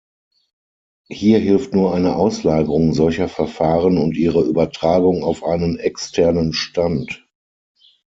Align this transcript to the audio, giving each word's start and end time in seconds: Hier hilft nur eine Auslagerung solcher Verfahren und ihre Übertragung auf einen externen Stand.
Hier 1.11 1.37
hilft 1.37 1.75
nur 1.75 1.93
eine 1.93 2.15
Auslagerung 2.15 2.95
solcher 2.95 3.29
Verfahren 3.29 3.99
und 3.99 4.17
ihre 4.17 4.41
Übertragung 4.43 5.23
auf 5.23 5.43
einen 5.43 5.77
externen 5.77 6.53
Stand. 6.53 7.23